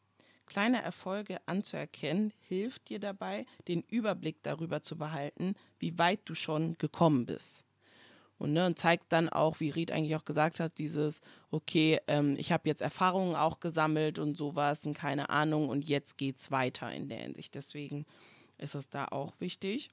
[0.44, 6.74] Kleine Erfolge anzuerkennen hilft dir dabei, den Überblick darüber zu behalten, wie weit du schon
[6.74, 7.64] gekommen bist.
[8.42, 11.20] Und, ne, und zeigt dann auch, wie Ried eigentlich auch gesagt hat, dieses,
[11.52, 16.18] okay, ähm, ich habe jetzt Erfahrungen auch gesammelt und sowas und keine Ahnung und jetzt
[16.18, 17.54] geht's weiter in der Hinsicht.
[17.54, 18.04] Deswegen
[18.58, 19.90] ist es da auch wichtig.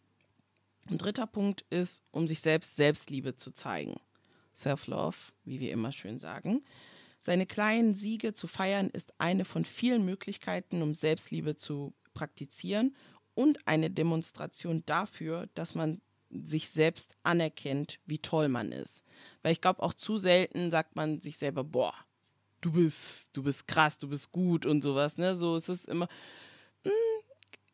[0.90, 4.00] Ein dritter Punkt ist, um sich selbst Selbstliebe zu zeigen.
[4.56, 6.64] Self-Love, wie wir immer schön sagen.
[7.20, 12.96] Seine kleinen Siege zu feiern ist eine von vielen Möglichkeiten, um Selbstliebe zu praktizieren
[13.36, 16.02] und eine Demonstration dafür, dass man
[16.32, 19.04] sich selbst anerkennt, wie toll man ist.
[19.42, 21.94] Weil ich glaube, auch zu selten sagt man sich selber, boah,
[22.62, 25.18] du bist, du bist krass, du bist gut und sowas.
[25.18, 25.36] Ne?
[25.36, 26.08] So ist es immer,
[26.84, 26.90] "Mm,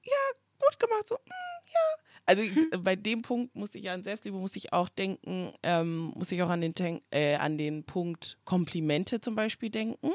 [0.03, 1.79] ja, gut gemacht, so, "Mm, ja.
[2.27, 6.31] Also ich, bei dem Punkt musste ich an Selbstliebe, musste ich auch denken, ähm, muss
[6.31, 10.11] ich auch an den, Ten- äh, an den Punkt Komplimente zum Beispiel denken.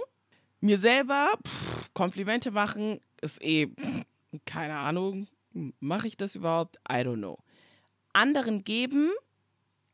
[0.61, 4.05] Mir selber, pff, Komplimente machen, ist eh, pff,
[4.45, 5.29] keine Ahnung,
[5.81, 6.77] mache ich das überhaupt?
[6.89, 7.39] I don't know.
[8.13, 9.11] Anderen geben,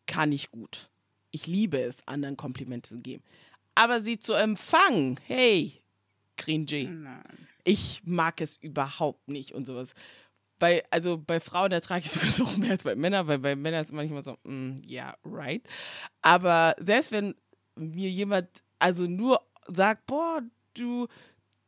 [0.07, 0.88] kann ich gut.
[1.31, 3.22] Ich liebe es, anderen Komplimente zu geben.
[3.74, 5.81] Aber sie zu empfangen, hey,
[6.37, 6.85] cringy.
[6.85, 7.22] Nein.
[7.64, 9.94] Ich mag es überhaupt nicht und sowas.
[10.59, 13.83] Bei, also bei Frauen ertrage ich sogar noch mehr als bei Männern, weil bei Männern
[13.83, 15.62] ist manchmal so, mm, ja, right.
[16.22, 17.35] Aber selbst wenn
[17.74, 18.48] mir jemand
[18.79, 20.42] also nur sagt, boah,
[20.74, 21.09] du,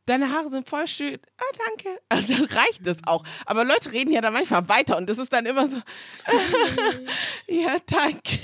[0.09, 1.19] deine Haare sind voll schön.
[1.37, 2.01] Ah, danke.
[2.13, 3.23] Und dann reicht das auch.
[3.45, 5.77] Aber Leute reden ja dann manchmal weiter und das ist dann immer so,
[7.47, 8.39] ja, danke.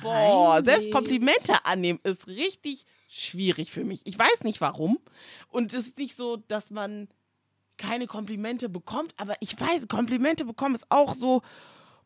[0.00, 4.00] Boah, selbst Komplimente annehmen ist richtig schwierig für mich.
[4.04, 4.98] Ich weiß nicht warum.
[5.48, 7.08] Und es ist nicht so, dass man
[7.76, 11.42] keine Komplimente bekommt, aber ich weiß, Komplimente bekommen ist auch so,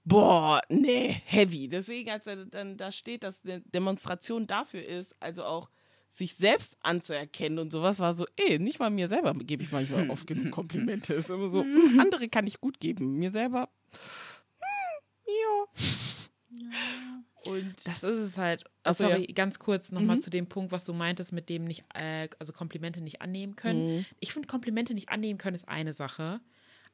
[0.04, 1.68] boah, nee, heavy.
[1.68, 5.68] Deswegen, als er dann da steht, dass eine Demonstration dafür ist, also auch
[6.16, 10.08] sich selbst anzuerkennen und sowas, war so, ey, nicht mal mir selber gebe ich manchmal
[10.10, 11.12] oft genug Komplimente.
[11.12, 13.68] Ist immer so, mm, andere kann ich gut geben, mir selber,
[14.60, 16.64] mm, ja.
[17.46, 18.64] Und Das ist es halt.
[18.84, 20.20] Ach so, Sorry, ganz kurz nochmal Mhm.
[20.20, 23.96] zu dem Punkt, was du meintest, mit dem nicht, äh, also Komplimente nicht annehmen können.
[23.98, 24.04] Mhm.
[24.20, 26.40] Ich finde, Komplimente nicht annehmen können ist eine Sache.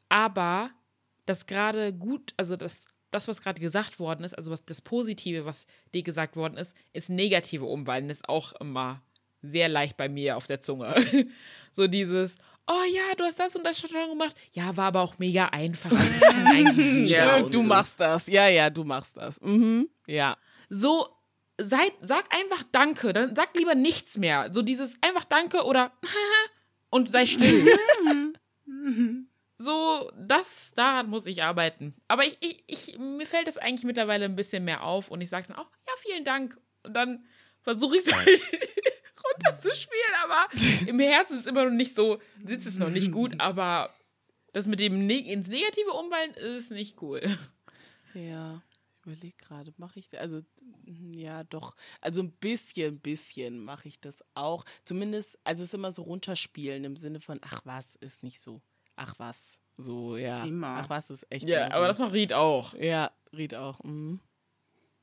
[0.09, 0.71] Aber
[1.27, 5.45] das gerade gut, also das, das, was gerade gesagt worden ist, also was das Positive,
[5.45, 9.03] was dir gesagt worden ist, ist negative umwandeln, ist auch immer
[9.43, 10.95] sehr leicht bei mir auf der Zunge.
[11.73, 14.37] so dieses, oh ja, du hast das und das schon gemacht.
[14.53, 15.91] Ja, war aber auch mega einfach.
[17.05, 17.63] Ja, du so.
[17.63, 18.27] machst das.
[18.27, 19.41] Ja, ja, du machst das.
[19.41, 19.89] Mhm.
[20.07, 20.37] Ja.
[20.69, 21.09] so
[21.61, 24.49] seid, sag einfach Danke, dann sag lieber nichts mehr.
[24.53, 25.93] So dieses einfach Danke oder
[26.91, 27.67] und sei still.
[29.59, 31.95] so, das, daran muss ich arbeiten.
[32.09, 35.29] Aber ich, ich, ich, mir fällt es eigentlich mittlerweile ein bisschen mehr auf und ich
[35.29, 36.59] sage dann auch, ja, vielen Dank.
[36.83, 37.25] Und dann
[37.63, 38.13] versuche ich es
[39.25, 40.47] runterzuspielen, aber
[40.87, 43.91] im Herzen ist es immer noch nicht so, sitzt es noch nicht gut, aber
[44.53, 47.23] das mit dem ne ins Negative umwalten ist nicht cool.
[48.15, 48.63] Ja.
[49.01, 51.75] Ich überlege gerade, mache ich, also, mm, ja, doch.
[52.03, 54.67] Also ein bisschen, bisschen mache ich das auch.
[54.85, 58.61] Zumindest, also es ist immer so runterspielen im Sinne von, ach was, ist nicht so.
[58.97, 59.61] Ach was.
[59.79, 60.45] So, ja.
[60.45, 60.83] Immer.
[60.83, 61.49] Ach was ist echt.
[61.49, 62.75] Ja, immer aber das macht Ried auch.
[62.75, 63.83] Ja, Ried auch.
[63.83, 64.21] Mhm.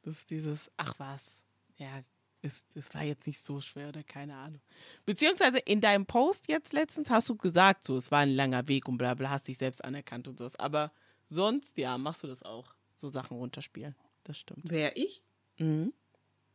[0.04, 1.44] Das ist dieses, ach was.
[1.78, 2.04] Ja,
[2.42, 4.62] ist, das war jetzt nicht so schwer oder keine Ahnung.
[5.06, 8.88] Beziehungsweise in deinem Post jetzt letztens hast du gesagt, so, es war ein langer Weg
[8.88, 10.56] und bla bla, hast dich selbst anerkannt und sowas.
[10.56, 10.92] Aber
[11.30, 12.74] sonst, ja, machst du das auch.
[12.96, 13.96] So Sachen runterspielen.
[14.24, 14.64] Das stimmt.
[14.66, 15.22] Wer ich?
[15.58, 15.94] Mhm.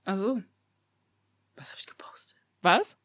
[0.04, 0.42] Also,
[1.56, 2.36] was habe ich gepostet?
[2.62, 2.96] Was?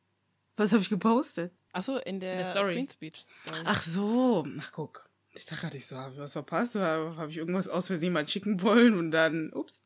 [0.55, 1.53] Was habe ich gepostet?
[1.71, 2.73] Achso, in der, der Story.
[2.73, 3.61] Queen Speech Story.
[3.65, 5.07] Ach so, ach guck.
[5.33, 8.13] Ich dachte gerade, ich so, habe ich was verpasst oder habe ich irgendwas aus Versehen
[8.13, 9.83] mal schicken wollen und dann, ups.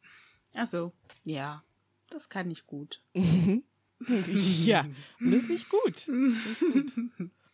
[0.54, 0.94] Ach so,
[1.26, 1.64] ja,
[2.14, 3.02] das kann ich gut.
[3.14, 4.86] ja,
[5.20, 5.96] und das ist nicht gut.
[5.96, 6.94] Das ist gut.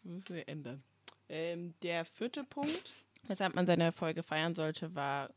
[0.04, 0.84] Müssen wir ändern.
[1.30, 2.92] Ähm, der vierte Punkt,
[3.24, 5.30] weshalb man seine Erfolge feiern sollte, war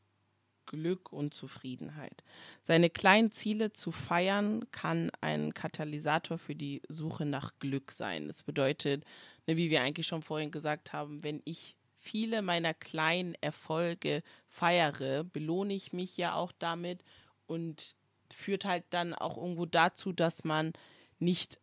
[0.66, 2.22] Glück und Zufriedenheit.
[2.62, 8.28] Seine kleinen Ziele zu feiern kann ein Katalysator für die Suche nach Glück sein.
[8.28, 9.04] Das bedeutet,
[9.46, 15.24] ne, wie wir eigentlich schon vorhin gesagt haben, wenn ich viele meiner kleinen Erfolge feiere,
[15.24, 17.04] belohne ich mich ja auch damit
[17.46, 17.96] und
[18.32, 20.72] führt halt dann auch irgendwo dazu, dass man
[21.18, 21.60] nicht,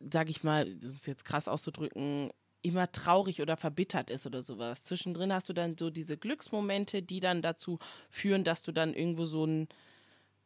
[0.00, 2.30] sag ich mal, um es jetzt krass auszudrücken,
[2.62, 4.84] immer traurig oder verbittert ist oder sowas.
[4.84, 7.78] Zwischendrin hast du dann so diese Glücksmomente, die dann dazu
[8.10, 9.68] führen, dass du dann irgendwo so ein,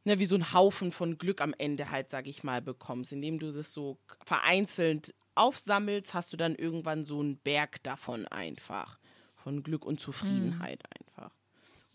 [0.04, 3.12] ne, wie so ein Haufen von Glück am Ende halt, sag ich mal, bekommst.
[3.12, 8.98] Indem du das so vereinzelt aufsammelst, hast du dann irgendwann so einen Berg davon einfach.
[9.36, 11.35] Von Glück und Zufriedenheit einfach.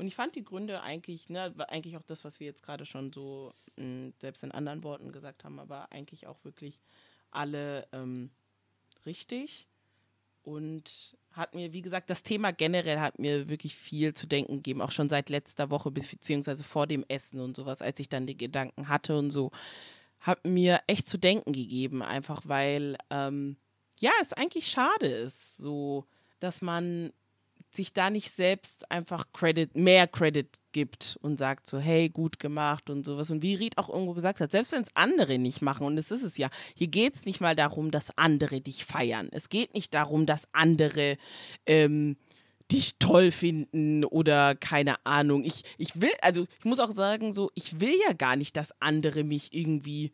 [0.01, 3.13] Und ich fand die Gründe eigentlich, ne, eigentlich auch das, was wir jetzt gerade schon
[3.13, 6.81] so mh, selbst in anderen Worten gesagt haben, aber eigentlich auch wirklich
[7.29, 8.31] alle ähm,
[9.05, 9.67] richtig.
[10.41, 14.81] Und hat mir, wie gesagt, das Thema generell hat mir wirklich viel zu denken gegeben,
[14.81, 18.37] auch schon seit letzter Woche, beziehungsweise vor dem Essen und sowas, als ich dann die
[18.37, 19.51] Gedanken hatte und so,
[20.19, 23.55] hat mir echt zu denken gegeben, einfach weil, ähm,
[23.99, 26.07] ja, es eigentlich schade ist, so,
[26.39, 27.13] dass man
[27.75, 32.89] sich da nicht selbst einfach Credit, mehr Credit gibt und sagt so, hey, gut gemacht
[32.89, 33.31] und sowas.
[33.31, 36.11] Und wie Ried auch irgendwo gesagt hat, selbst wenn es andere nicht machen, und es
[36.11, 39.29] ist es ja, hier geht es nicht mal darum, dass andere dich feiern.
[39.31, 41.17] Es geht nicht darum, dass andere
[41.65, 42.17] ähm,
[42.71, 45.43] dich toll finden oder keine Ahnung.
[45.43, 48.73] Ich, ich will, also ich muss auch sagen, so, ich will ja gar nicht, dass
[48.79, 50.11] andere mich irgendwie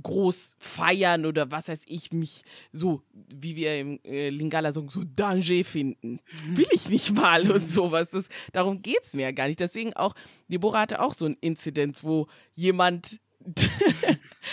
[0.00, 5.02] groß feiern oder was weiß ich, mich so, wie wir im äh, Lingala sagen, so
[5.04, 6.20] Danger finden.
[6.54, 8.08] Will ich nicht mal und sowas.
[8.10, 9.60] Das, darum geht es mir ja gar nicht.
[9.60, 10.14] Deswegen auch,
[10.48, 13.20] Deborah hatte auch so ein Inzidenz, wo jemand,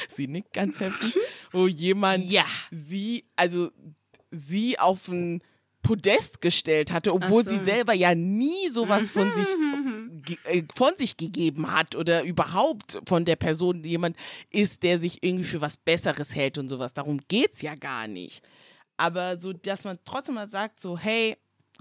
[0.10, 1.16] sie nickt ganz heftig,
[1.52, 2.46] wo jemand Ja.
[2.72, 3.72] sie, also
[4.32, 5.42] sie auf ein
[5.82, 7.52] Podest gestellt hatte, obwohl so.
[7.52, 9.48] sie selber ja nie sowas von sich
[10.76, 14.18] von sich gegeben hat oder überhaupt von der Person jemand
[14.50, 16.94] ist, der sich irgendwie für was Besseres hält und sowas.
[16.94, 18.44] Darum geht's ja gar nicht.
[18.98, 21.38] Aber so, dass man trotzdem mal sagt, so, hey,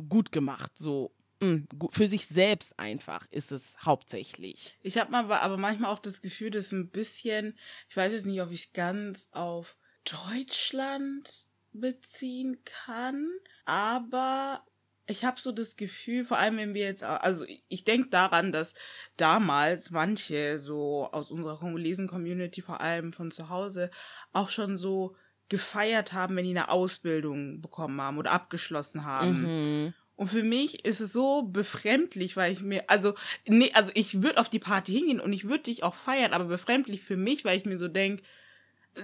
[0.09, 4.77] gut gemacht, so, gu- für sich selbst einfach ist es hauptsächlich.
[4.83, 8.51] Ich habe aber manchmal auch das Gefühl, dass ein bisschen, ich weiß jetzt nicht, ob
[8.53, 13.29] ich es ganz auf Deutschland beziehen kann,
[13.65, 14.65] aber
[15.09, 18.75] ich habe so das Gefühl, vor allem wenn wir jetzt, also ich denke daran, dass
[19.17, 23.91] damals manche so aus unserer kongolesen Community, vor allem von zu Hause,
[24.33, 25.17] auch schon so
[25.49, 29.85] gefeiert haben, wenn die eine Ausbildung bekommen haben oder abgeschlossen haben.
[29.87, 29.95] Mhm.
[30.15, 33.15] Und für mich ist es so befremdlich, weil ich mir, also,
[33.47, 36.45] nee, also ich würde auf die Party hingehen und ich würde dich auch feiern, aber
[36.45, 38.21] befremdlich für mich, weil ich mir so denk,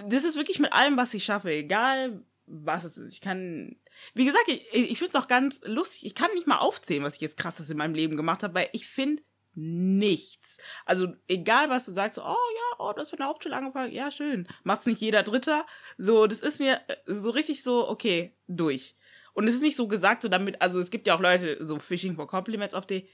[0.09, 3.13] das ist wirklich mit allem, was ich schaffe, egal was es ist.
[3.13, 3.75] Ich kann,
[4.13, 6.05] wie gesagt, ich, ich finde es auch ganz lustig.
[6.05, 8.69] Ich kann nicht mal aufzählen, was ich jetzt krasses in meinem Leben gemacht habe, weil
[8.73, 9.23] ich finde
[9.55, 10.59] nichts.
[10.85, 13.93] Also egal, was du sagst, so, oh ja, oh, du hast mit der Hauptschule angefangen,
[13.93, 14.47] ja, schön.
[14.63, 15.65] Macht's nicht jeder Dritter.
[15.97, 18.95] So, das ist mir äh, so richtig so, okay, durch.
[19.33, 21.79] Und es ist nicht so gesagt, so damit, also es gibt ja auch Leute, so
[21.79, 23.07] Fishing for Compliments auf die,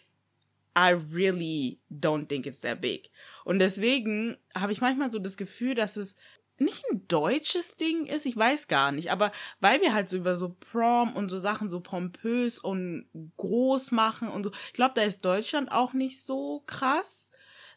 [0.78, 3.12] I really don't think it's that big.
[3.44, 6.16] Und deswegen habe ich manchmal so das Gefühl, dass es
[6.62, 10.36] nicht ein deutsches Ding ist, ich weiß gar nicht, aber weil wir halt so über
[10.36, 13.06] so Prom und so Sachen so pompös und
[13.38, 17.32] groß machen und so, ich glaube, da ist Deutschland auch nicht so krass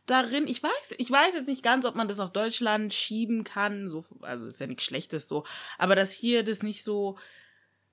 [0.06, 0.46] darin.
[0.46, 4.04] Ich weiß, ich weiß jetzt nicht ganz, ob man das auf Deutschland schieben kann, so,
[4.20, 5.44] also ist ja nichts Schlechtes so,
[5.78, 7.16] aber dass hier das nicht so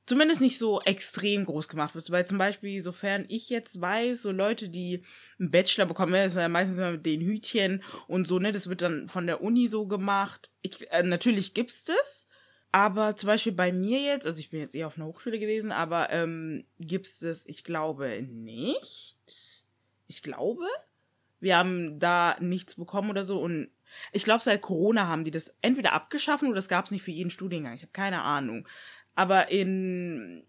[0.06, 2.10] zumindest nicht so extrem groß gemacht wird.
[2.12, 5.04] Weil zum Beispiel, sofern ich jetzt weiß, so Leute, die
[5.40, 8.68] einen Bachelor bekommen, das ist ja meistens immer mit den Hütchen und so, ne, das
[8.68, 10.50] wird dann von der Uni so gemacht.
[10.62, 12.28] Ich, äh, natürlich gibt's das.
[12.74, 15.74] Aber zum Beispiel bei mir jetzt, also ich bin jetzt eher auf einer Hochschule gewesen,
[15.74, 19.18] aber ähm, gibt's das, ich glaube, nicht.
[20.08, 20.66] Ich glaube,
[21.42, 23.70] wir haben da nichts bekommen oder so und
[24.14, 27.12] ich glaube, seit Corona haben die das entweder abgeschaffen oder das gab es nicht für
[27.12, 27.74] jeden Studiengang.
[27.74, 28.66] Ich habe keine Ahnung.
[29.22, 30.44] Aber in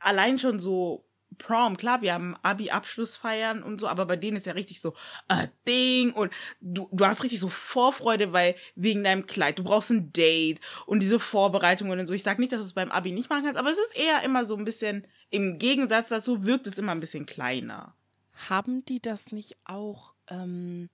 [0.00, 1.04] allein schon so
[1.38, 4.94] Prom, klar, wir haben Abi-Abschlussfeiern und so, aber bei denen ist ja richtig so
[5.28, 9.90] a Ding und du, du hast richtig so Vorfreude, weil wegen deinem Kleid, du brauchst
[9.90, 12.12] ein Date und diese Vorbereitungen und so.
[12.12, 14.24] Ich sag nicht, dass du es beim Abi nicht machen kannst, aber es ist eher
[14.24, 17.94] immer so ein bisschen, im Gegensatz dazu wirkt es immer ein bisschen kleiner.
[18.48, 20.90] Haben die das nicht auch ähm,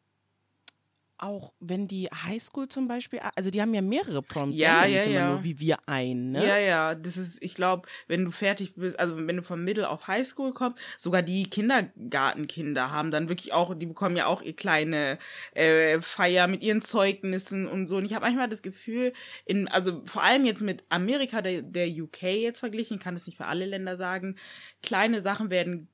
[1.25, 5.29] auch wenn die Highschool zum Beispiel, also die haben ja mehrere Proms, ja, ja, ja,
[5.31, 6.47] nur wie wir ein, ne?
[6.47, 9.89] Ja, ja, das ist, ich glaube, wenn du fertig bist, also wenn du vom Middle
[9.89, 14.55] auf Highschool kommst, sogar die Kindergartenkinder haben dann wirklich auch, die bekommen ja auch ihr
[14.55, 15.19] kleine
[15.55, 17.97] äh, Feier mit ihren Zeugnissen und so.
[17.97, 19.15] Und ich habe manchmal das Gefühl,
[19.47, 23.39] in, also vor allem jetzt mit Amerika, der, der UK jetzt verglichen, kann es nicht
[23.39, 24.37] für alle Länder sagen,
[24.83, 25.89] kleine Sachen werden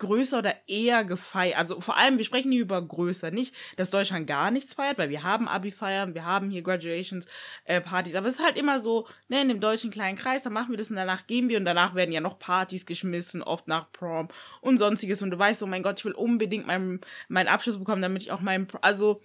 [0.00, 1.56] größer oder eher gefeiert.
[1.56, 3.30] Also vor allem, wir sprechen hier über größer.
[3.30, 8.14] Nicht, dass Deutschland gar nichts feiert, weil wir haben Abi-Feiern, wir haben hier Graduations-Partys.
[8.14, 10.70] Äh, aber es ist halt immer so, ne, in dem deutschen kleinen Kreis, da machen
[10.70, 13.92] wir das und danach gehen wir und danach werden ja noch Partys geschmissen, oft nach
[13.92, 14.28] Prom
[14.60, 15.22] und sonstiges.
[15.22, 18.32] Und du weißt, oh mein Gott, ich will unbedingt meinen mein Abschluss bekommen, damit ich
[18.32, 19.22] auch meinen, also,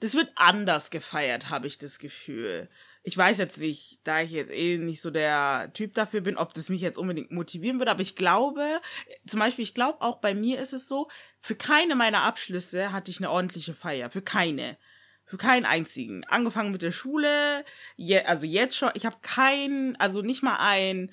[0.00, 2.68] das wird anders gefeiert, habe ich das Gefühl
[3.06, 6.54] ich weiß jetzt nicht, da ich jetzt eh nicht so der Typ dafür bin, ob
[6.54, 8.80] das mich jetzt unbedingt motivieren würde, aber ich glaube,
[9.24, 11.06] zum Beispiel, ich glaube auch bei mir ist es so,
[11.40, 14.10] für keine meiner Abschlüsse hatte ich eine ordentliche Feier.
[14.10, 14.76] Für keine.
[15.24, 16.24] Für keinen einzigen.
[16.24, 17.64] Angefangen mit der Schule,
[17.94, 21.12] je, also jetzt schon, ich habe keinen, also nicht mal ein,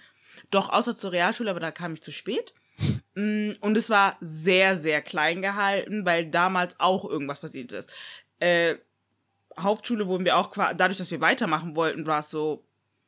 [0.50, 2.54] doch außer zur Realschule, aber da kam ich zu spät.
[3.16, 7.94] Mm, und es war sehr, sehr klein gehalten, weil damals auch irgendwas passiert ist.
[8.40, 8.78] Äh,
[9.60, 12.66] Hauptschule wurden wir auch dadurch, dass wir weitermachen wollten, war es so,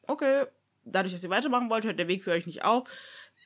[0.08, 0.46] okay,
[0.84, 2.88] dadurch, dass ihr weitermachen wollt, hört der Weg für euch nicht auf.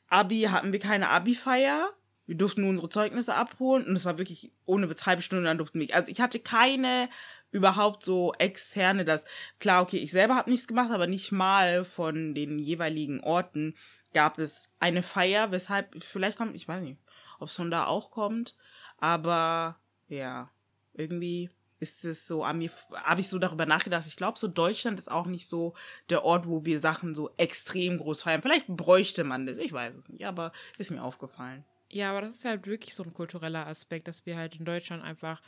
[0.08, 1.90] Abi hatten wir keine Abi-Feier.
[2.26, 5.80] Wir durften nur unsere Zeugnisse abholen und es war wirklich ohne halbe Stunde, dann durften
[5.80, 5.96] wir.
[5.96, 7.10] Also ich hatte keine
[7.50, 9.26] überhaupt so externe, das
[9.60, 13.74] klar, okay, ich selber habe nichts gemacht, aber nicht mal von den jeweiligen Orten
[14.14, 17.00] gab es eine Feier, weshalb vielleicht kommt, ich weiß nicht,
[17.40, 18.56] ob es von da auch kommt,
[18.98, 20.52] aber ja,
[20.94, 24.06] irgendwie ist es so, habe ich so darüber nachgedacht.
[24.06, 25.74] Ich glaube, so Deutschland ist auch nicht so
[26.10, 28.42] der Ort, wo wir Sachen so extrem groß feiern.
[28.42, 31.64] Vielleicht bräuchte man das, ich weiß es nicht, aber ist mir aufgefallen.
[31.90, 35.04] Ja, aber das ist halt wirklich so ein kultureller Aspekt, dass wir halt in Deutschland
[35.04, 35.42] einfach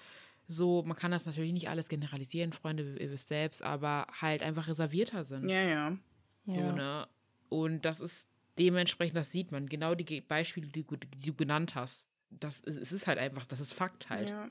[0.48, 4.68] so, man kann das natürlich nicht alles generalisieren, Freunde, ihr wisst selbst, aber halt einfach
[4.68, 5.48] reservierter sind.
[5.50, 5.98] Ja, ja.
[6.46, 6.72] So, ja.
[6.72, 7.08] ne?
[7.50, 12.08] Und das ist dementsprechend, das sieht man, genau die Beispiele, die, die du genannt hast.
[12.32, 14.30] Das, es ist halt einfach, das ist Fakt halt.
[14.30, 14.50] Ja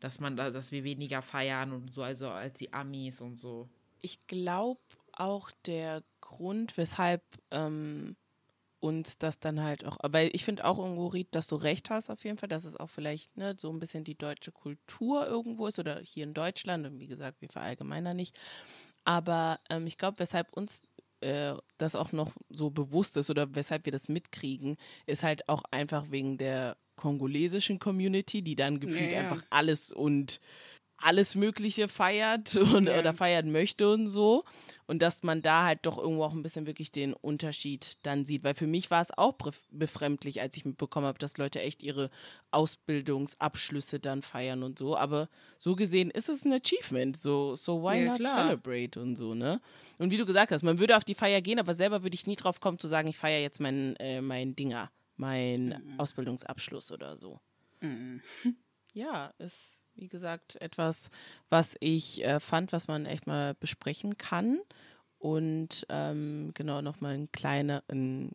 [0.00, 3.68] dass man da, dass wir weniger feiern und so, also als die Amis und so.
[4.00, 4.80] Ich glaube
[5.12, 8.16] auch der Grund, weshalb ähm,
[8.80, 12.10] uns das dann halt auch, weil ich finde auch irgendwo, Ried, dass du recht hast
[12.10, 15.66] auf jeden Fall, dass es auch vielleicht ne, so ein bisschen die deutsche Kultur irgendwo
[15.66, 18.38] ist oder hier in Deutschland und wie gesagt, wir verallgemeiner nicht.
[19.04, 20.82] Aber ähm, ich glaube, weshalb uns
[21.20, 24.76] äh, das auch noch so bewusst ist oder weshalb wir das mitkriegen,
[25.06, 29.28] ist halt auch einfach wegen der kongolesischen Community, die dann gefühlt ja, ja.
[29.30, 30.40] einfach alles und
[31.00, 32.98] alles Mögliche feiert und, Ja.
[32.98, 34.42] oder feiern möchte und so.
[34.88, 38.42] Und dass man da halt doch irgendwo auch ein bisschen wirklich den Unterschied dann sieht.
[38.42, 41.84] Weil für mich war es auch bef- befremdlich, als ich mitbekommen habe, dass Leute echt
[41.84, 42.08] ihre
[42.50, 44.96] Ausbildungsabschlüsse dann feiern und so.
[44.96, 45.28] Aber
[45.58, 47.16] so gesehen ist es ein Achievement.
[47.16, 48.34] So, so why Ja, not klar.
[48.48, 49.60] celebrate und so, ne?
[49.98, 52.26] Und wie du gesagt hast, man würde auf die Feier gehen, aber selber würde ich
[52.26, 57.16] nie drauf kommen zu sagen, ich feiere jetzt mein, äh, mein Dinger, mein Ausbildungsabschluss oder
[57.16, 57.40] so.
[57.80, 58.22] Mhm.
[58.92, 61.10] Ja, ist wie gesagt etwas,
[61.50, 64.60] was ich äh, fand, was man echt mal besprechen kann.
[65.18, 68.32] Und ähm, genau nochmal einen kleinen, einen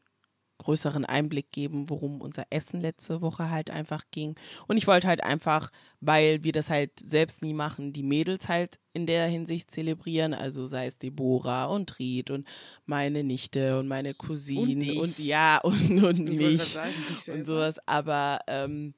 [0.57, 4.35] größeren Einblick geben, worum unser Essen letzte Woche halt einfach ging.
[4.67, 8.79] Und ich wollte halt einfach, weil wir das halt selbst nie machen, die Mädels halt
[8.93, 10.33] in der Hinsicht zelebrieren.
[10.33, 12.47] Also sei es Deborah und Ried und
[12.85, 14.97] meine Nichte und meine Cousine dich.
[14.97, 16.93] und, ja und, und mich sagen,
[17.27, 18.93] und sowas, aber ähm,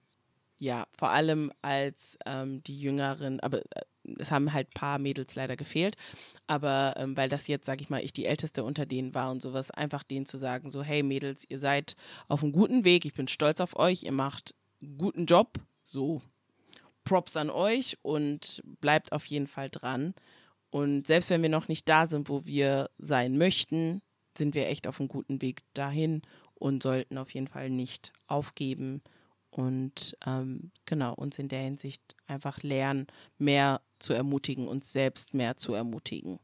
[0.57, 3.83] ja, vor allem als ähm, die Jüngeren, aber äh,
[4.17, 5.95] es haben halt ein paar Mädels leider gefehlt,
[6.47, 9.41] aber ähm, weil das jetzt, sag ich mal, ich die Älteste unter denen war und
[9.41, 11.95] sowas, einfach denen zu sagen, so, hey Mädels, ihr seid
[12.27, 16.21] auf einem guten Weg, ich bin stolz auf euch, ihr macht einen guten Job, so,
[17.03, 20.13] Props an euch und bleibt auf jeden Fall dran.
[20.71, 24.01] Und selbst wenn wir noch nicht da sind, wo wir sein möchten,
[24.37, 26.21] sind wir echt auf einem guten Weg dahin
[26.55, 29.01] und sollten auf jeden Fall nicht aufgeben
[29.49, 35.57] und ähm, genau uns in der Hinsicht einfach lernen, mehr zu ermutigen, uns selbst mehr
[35.57, 36.39] zu ermutigen.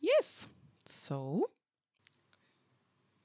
[0.00, 0.48] Yes,
[0.84, 1.48] so.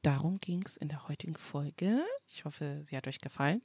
[0.04, 2.02] Darum ging es in der heutigen Folge.
[2.32, 3.62] Ich hoffe, sie hat euch gefallen.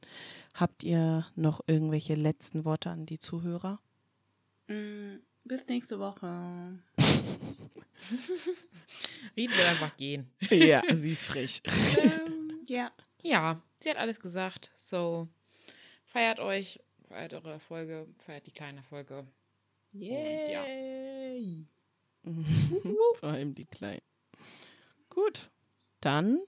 [0.54, 3.80] Habt ihr noch irgendwelche letzten Worte an die Zuhörer?
[4.68, 6.78] Mm, Bis nächste Woche.
[9.36, 10.30] Ried will einfach gehen.
[10.50, 11.62] ja, sie ist frech.
[11.98, 12.90] ähm, ja.
[13.20, 14.72] Ja, sie hat alles gesagt.
[14.74, 15.28] So,
[16.06, 16.80] feiert euch,
[17.12, 19.26] feiert eure Erfolge, feiert die kleine Erfolge.
[19.92, 20.64] ja.
[20.64, 21.66] Yay.
[23.20, 24.00] Vor allem die Kleinen.
[25.10, 25.50] Gut,
[26.00, 26.38] dann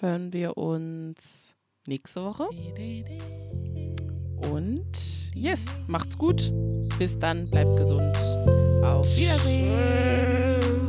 [0.00, 1.54] hören wir uns
[1.86, 2.48] nächste Woche.
[4.50, 6.52] Und yes, macht's gut.
[6.98, 8.16] Bis dann, bleibt gesund.
[8.82, 10.88] Auf Wiedersehen.